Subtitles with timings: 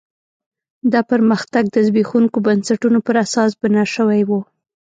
[0.93, 4.31] دا پرمختګ د زبېښونکو بنسټونو پر اساس بنا شوی و.